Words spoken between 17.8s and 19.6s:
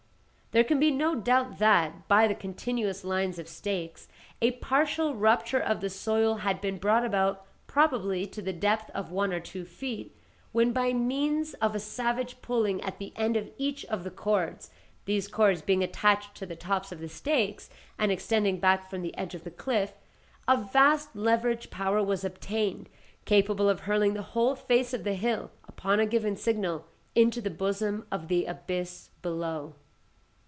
and extending back from the edge of the